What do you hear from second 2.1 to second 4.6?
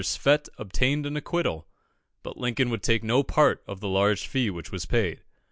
but Lincoln would take no part of the large fee